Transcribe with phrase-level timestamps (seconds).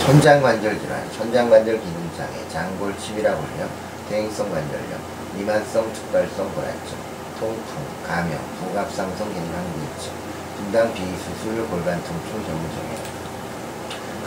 [0.00, 3.68] 천장관절 질환, 천장관절 기능장애, 장골침이라 불려
[4.08, 4.98] 대행성 관절염,
[5.36, 6.96] 미만성 특발성 골환증,
[7.38, 7.62] 통풍,
[8.06, 10.12] 감염, 부갑상성 기능항진증,
[10.56, 13.20] 분당 비수술 골반 통증 전문정형.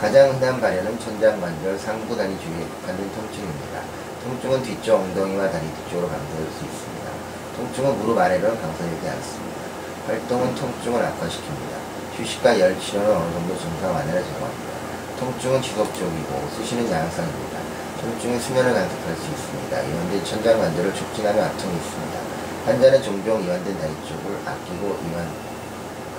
[0.00, 3.80] 가장 흔한 발현은 천장관절 상부 다리 주위에 국한된 통증입니다.
[4.22, 7.10] 통증은 뒤쪽 엉덩이와 다리 뒤쪽으로 강조될 수 있습니다.
[7.56, 9.60] 통증은 무릎 아래로는 강조되지 않습니다.
[10.06, 12.16] 활동은 통증을 악화시킵니다.
[12.16, 14.73] 휴식과 열 치료는 어느 정도 증상 완화를 제공합니다.
[15.18, 17.58] 통증은 지속적이고 수시는 양상입니다.
[18.00, 19.82] 통증은 수면을 간섭할 수 있습니다.
[19.82, 22.18] 이완된 천장 관절을 촉진하는 아픔이 있습니다.
[22.66, 25.28] 환자는 종종 이완된 다리 쪽을 아끼고 이완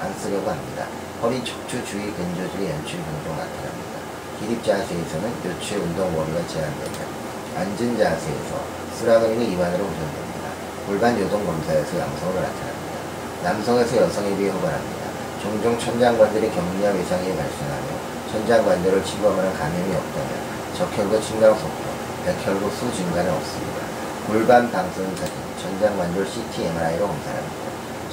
[0.02, 0.88] 안 쓰려고 합니다.
[1.22, 3.96] 허리 척추 주위 근조질의 연출이 종종 나타납니다.
[4.40, 7.26] 기립 자세에서는 요추의 운동 범위가 제한되며
[7.58, 8.52] 앉은 자세에서
[8.98, 10.50] 쓰라그리는 이완으로 우선됩니다.
[10.88, 12.96] 골반 요동 검사에서 양성으로 나타납니다.
[13.44, 15.06] 남성에서 여성에 비해 호발합니다.
[15.42, 20.30] 종종 천장관절의 격리와 외상이 발생하며 천장관절을 침범하는 감염이 없다면
[20.76, 21.84] 적혈구 침강 속도,
[22.26, 23.80] 백혈구 수 증가는 없습니다.
[24.28, 27.56] 골반 방선 사진, 천장관절 CT, MRI로 검사합니다.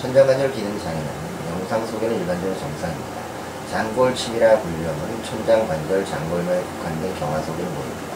[0.00, 1.08] 천장관절 기능 장애는
[1.50, 3.22] 영상 속에는 일반적으로 정상입니다.
[3.72, 8.12] 장골침이라 불리는 천장관절 장골면에 국한된 경화 속에 보입니다.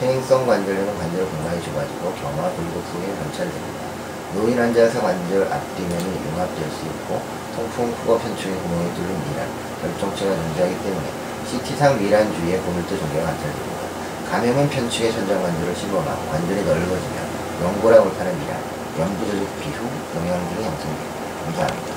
[0.00, 3.94] 퇴행성 관절염은 관절 공간이 좁아지고 경화 굴곡 속에 관찰됩니다.
[4.34, 7.22] 노인 환자에서 관절 앞뒤면이 융합될 수 있고
[7.54, 9.46] 통풍, 후거 편충의 구멍이 뚫린 미란,
[9.80, 13.84] 결정체가 존재하기 때문에 CT상 미란 주위에 고밀도 종괴가 관찰됩니다.
[14.30, 17.16] 감염은 편충의 천장 관절을 침범하고 관절이 넓어지며
[17.62, 18.60] 연골화 골판의 미란,
[18.98, 21.14] 연부조직 비후, 영양 등이 형성됩니다.
[21.44, 21.94] 감사합니다.